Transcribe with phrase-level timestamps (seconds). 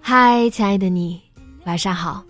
[0.00, 1.20] 嗨，亲爱的你，
[1.64, 2.22] 晚上好。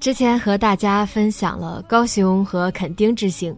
[0.00, 3.54] 之前和大家分享了高雄和垦丁之行，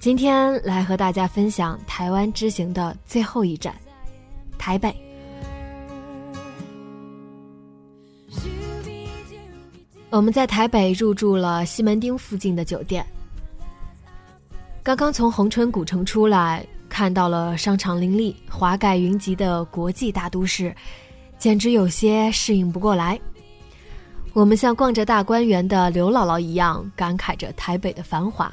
[0.00, 3.74] 今天来和大家分享台湾之行的最后一站——
[4.56, 4.96] 台北。
[10.08, 13.04] 我们在台北入住了西门町附近的酒店。
[14.82, 20.74] 刚刚从红春古城出来，看到了商场林立、华盖云集的国际大都市，
[21.36, 23.20] 简直有些适应不过来。
[24.34, 28.52] 我们像逛着大观园的刘姥姥一样，感慨着台北的繁华。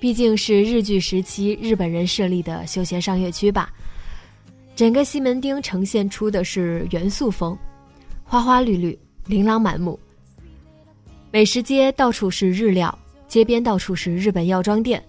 [0.00, 3.72] 毕竟是日据时期日本人设立的休闲商业区吧。
[4.74, 7.56] 整个西门町呈现出的是元素风，
[8.24, 9.98] 花花绿绿，琳琅满目。
[11.30, 15.00] 美食街到处是日料，街边到处是日本药妆店，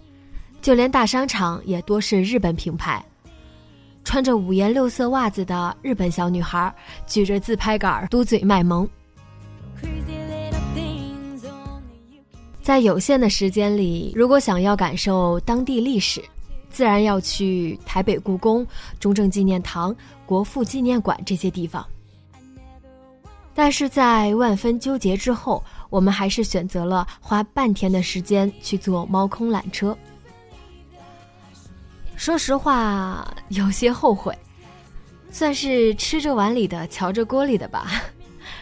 [0.62, 3.04] 就连大商场也多是日本品牌。
[4.04, 6.74] 穿着五颜六色袜子的日本小女孩，
[7.08, 8.88] 举着自拍杆嘟嘴卖萌。
[12.62, 16.24] 在有限的时间里，如果想要感受当地历史，
[16.70, 18.66] 自然要去台北故宫、
[19.00, 19.94] 中正纪念堂、
[20.26, 21.86] 国父纪念馆这些地方。
[23.54, 29.96] 但是在万分纠结之后，我们还是选择了花半天的时间去坐猫空缆车。
[32.16, 34.38] 说实话，有些后悔，
[35.30, 37.88] 算是吃着碗里的，瞧着锅里的吧。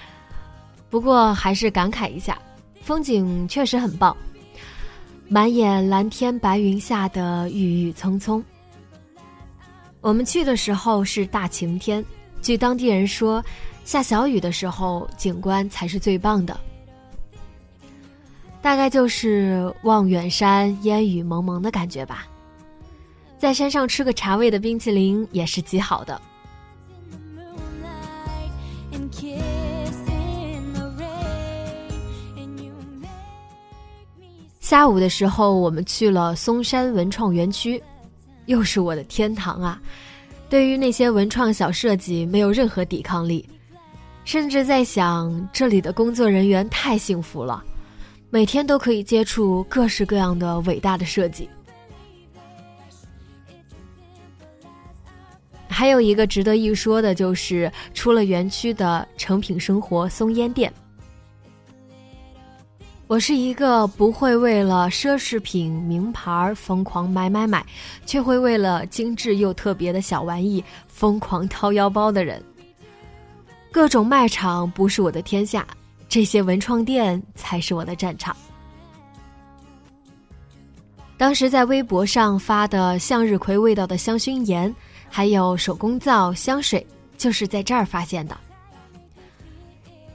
[0.89, 2.37] 不过还是感慨一下，
[2.81, 4.15] 风景确实很棒，
[5.27, 8.43] 满眼蓝天白云下的郁郁葱葱。
[9.99, 12.03] 我们去的时候是大晴天，
[12.41, 13.43] 据当地人说，
[13.85, 16.59] 下小雨的时候景观才是最棒的。
[18.61, 22.27] 大概就是望远山烟雨蒙蒙的感觉吧。
[23.41, 26.21] 在山上吃个茶味的冰淇淋也是极好的。
[34.59, 37.81] 下午的时候，我们去了嵩山文创园区，
[38.45, 39.81] 又是我的天堂啊！
[40.47, 43.43] 对于那些文创小设计，没有任何抵抗力，
[44.23, 47.63] 甚至在想，这里的工作人员太幸福了，
[48.29, 51.49] 每天都可以接触各式各样的伟大的设计。
[55.71, 60.71] 还有一个值得一说的，就是出了园区的成品生活松烟店。
[63.07, 67.65] 我是一个不会为了奢侈品名牌疯狂买买买，
[68.05, 72.41] 却会为了精致又特别的小玩意疯狂掏腰包的人。
[73.71, 75.65] 各种卖场不是我的天下，
[76.07, 78.35] 这些文创店才是我的战场。
[81.17, 84.73] 当时在微博上发的向日葵味道的香薰盐。
[85.13, 86.87] 还有手工皂、香水，
[87.17, 88.37] 就是在这儿发现的。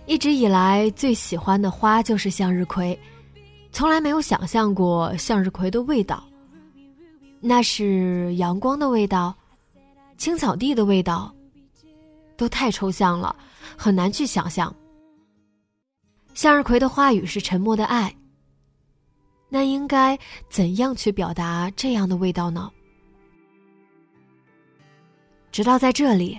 [0.06, 2.98] 一直以来最喜欢的花就是向日葵，
[3.72, 6.24] 从来没有想象过向日葵的味道。
[7.40, 9.34] 那是阳光的味道，
[10.16, 11.32] 青草地的味道，
[12.36, 13.36] 都太抽象了，
[13.76, 14.74] 很难去想象。
[16.32, 18.14] 向日葵的花语是沉默的爱，
[19.48, 22.70] 那应该怎样去表达这样的味道呢？
[25.50, 26.38] 直到在这里，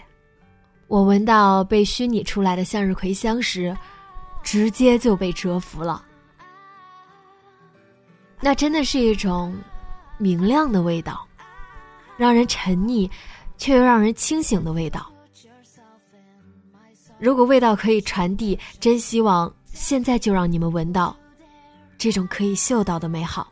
[0.87, 3.75] 我闻到被虚拟出来的向日葵香时，
[4.43, 6.03] 直接就被折服了。
[8.39, 9.55] 那真的是一种
[10.19, 11.27] 明亮的味道，
[12.15, 13.09] 让人沉溺，
[13.57, 15.11] 却又让人清醒的味道。
[17.17, 21.17] 如果味道可以传递，真希望现在就让你们闻到
[21.97, 23.51] 这种可以嗅到的美好。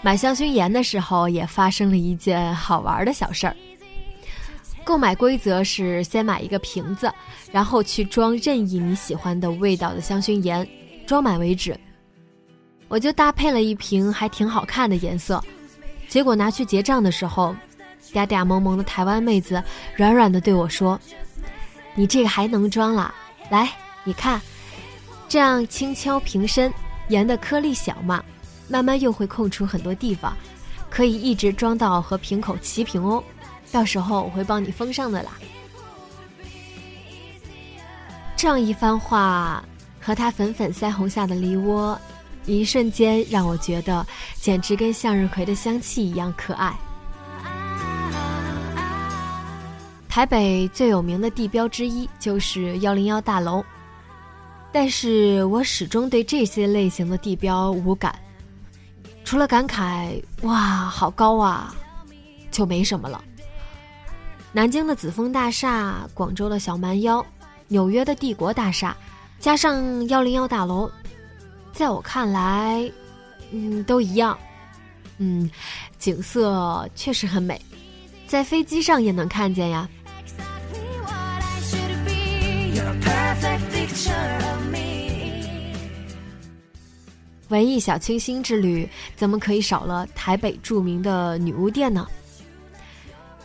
[0.00, 3.56] 买香薰盐的时候，也发生了一件好玩的小事儿。
[4.84, 7.12] 购买规则是先买一个瓶子，
[7.52, 10.66] 然后去装任意你喜欢的味道的香薰盐，
[11.06, 11.78] 装满为止。
[12.88, 15.44] 我就搭配了一瓶还挺好看的颜色，
[16.08, 17.54] 结果拿去结账的时候，
[18.14, 19.62] 嗲嗲萌萌的台湾妹子
[19.94, 20.98] 软软的对我说
[21.94, 23.14] ：“你这个还能装啦？
[23.50, 23.68] 来，
[24.04, 24.40] 你看，
[25.28, 26.72] 这样轻敲瓶身，
[27.08, 28.24] 盐的颗粒小嘛，
[28.68, 30.36] 慢慢又会空出很多地方，
[30.90, 33.22] 可以一直装到和瓶口齐平哦。
[33.72, 35.32] 到时候我会帮你封上的啦。”
[38.36, 39.64] 这样一番话，
[40.00, 41.98] 和他粉粉腮红下的梨窝。
[42.46, 44.06] 一瞬间让我觉得，
[44.36, 46.74] 简直跟向日葵的香气一样可爱。
[50.08, 53.62] 台北最有名的地标之一就是幺零幺大楼，
[54.72, 58.18] 但是我始终对这些类型的地标无感，
[59.28, 61.74] 除了感慨“哇，好高啊”，
[62.50, 63.22] 就没什么了。
[64.52, 67.24] 南京的紫峰大厦、广州的小蛮腰、
[67.66, 68.96] 纽约的帝国大厦，
[69.38, 70.90] 加上幺零幺大楼。
[71.74, 72.90] 在我看来，
[73.50, 74.36] 嗯，都一样，
[75.18, 75.50] 嗯，
[75.98, 77.60] 景色确实很美，
[78.26, 79.86] 在飞机上也能看见呀。
[87.48, 92.06] 文艺小清新之旅，怎么可以少了台北著名的女巫店呢？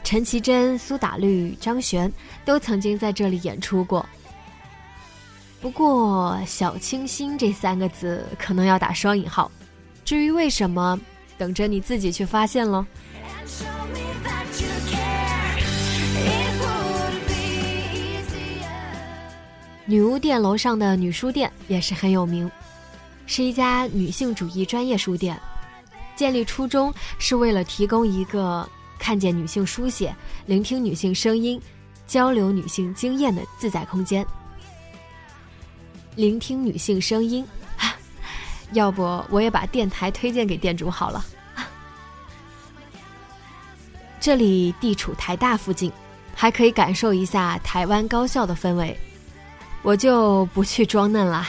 [0.04, 2.12] 陈绮贞、苏打绿、张悬
[2.44, 4.06] 都曾经在这里演出过。
[5.62, 9.50] 不过“小清新”这三个字可能要打双引号，
[10.04, 11.00] 至于为什么，
[11.38, 12.86] 等着你自己去发现喽。
[19.86, 22.52] 女巫店楼上的女书店也是很有名，
[23.26, 25.40] 是一家女性主义专业书店，
[26.16, 28.68] 建立初衷是为了提供一个
[29.00, 30.16] 看见女性书写、
[30.46, 31.60] 聆听女性声音、
[32.06, 34.26] 交流女性经验的自在空间。
[36.16, 37.46] 聆听女性声音，
[38.74, 41.26] 要不我也把电台推荐给店主好了。
[44.20, 45.92] 这里地处台大附近，
[46.36, 48.96] 还可以感受一下台湾高校的氛围。
[49.82, 51.48] 我就不去装嫩了。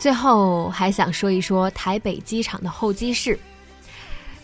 [0.00, 3.38] 最后还想说一说台北机场的候机室。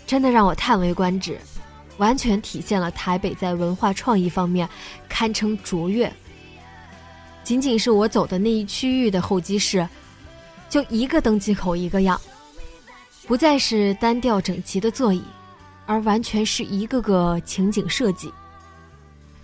[0.06, 1.41] 真的让我叹为观止，
[1.97, 4.69] 完全体现了台北在文化创意方面
[5.08, 6.12] 堪称卓越。
[7.43, 9.88] 仅仅是我走的那一区域的候机室，
[10.69, 12.20] 就一个登机口一个样，
[13.26, 15.25] 不再是单调整齐的座椅，
[15.87, 18.31] 而完全是一个个情景设计，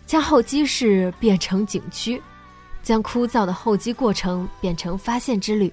[0.07, 2.23] 将候机室变成景区，
[2.83, 5.73] 将枯燥的候机过程变成发现之旅。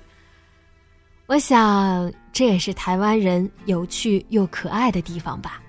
[1.30, 5.62] 我想，这也是台湾人有趣又可爱的地方吧。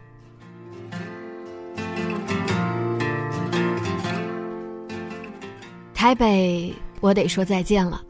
[5.93, 8.01] 台北，我得说再见了，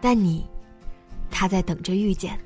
[0.00, 0.46] 但你，
[1.28, 2.38] 他在等着遇见。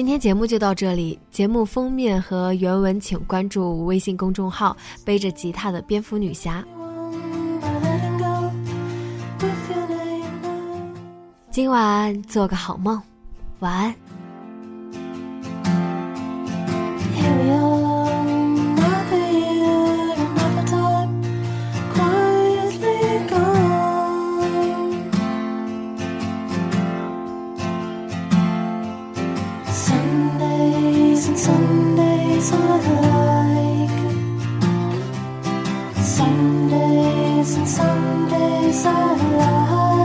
[0.00, 1.18] 今天节目就到这里。
[1.30, 6.64] 节目封面和原文，请关注微信公众号“背着吉他的蝙蝠女侠”。
[11.52, 12.98] 今晚做个好梦，
[13.58, 13.94] 晚安。
[36.60, 39.99] Sundays and Sundays are alive.